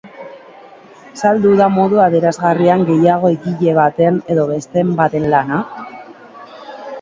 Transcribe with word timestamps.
Saldu 1.23 1.51
da 1.59 1.67
modu 1.73 2.01
adierazgarrian 2.05 2.85
gehiago 2.87 3.31
egile 3.35 3.77
baten 3.81 4.19
edo 4.37 4.47
beste 4.53 4.87
baten 5.03 5.29
lana? 5.35 5.61